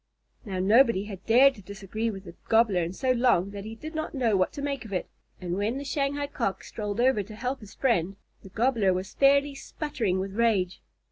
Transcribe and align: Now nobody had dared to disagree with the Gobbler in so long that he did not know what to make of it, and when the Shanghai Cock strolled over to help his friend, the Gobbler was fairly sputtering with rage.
Now 0.45 0.57
nobody 0.57 1.03
had 1.05 1.23
dared 1.27 1.53
to 1.53 1.61
disagree 1.61 2.09
with 2.09 2.23
the 2.23 2.33
Gobbler 2.49 2.81
in 2.81 2.91
so 2.91 3.11
long 3.11 3.51
that 3.51 3.65
he 3.65 3.75
did 3.75 3.93
not 3.93 4.15
know 4.15 4.35
what 4.35 4.51
to 4.53 4.61
make 4.63 4.83
of 4.83 4.91
it, 4.91 5.07
and 5.39 5.55
when 5.55 5.77
the 5.77 5.83
Shanghai 5.83 6.25
Cock 6.25 6.63
strolled 6.63 6.99
over 6.99 7.21
to 7.21 7.35
help 7.35 7.59
his 7.59 7.75
friend, 7.75 8.15
the 8.41 8.49
Gobbler 8.49 8.93
was 8.95 9.13
fairly 9.13 9.53
sputtering 9.53 10.17
with 10.19 10.33
rage. 10.33 10.81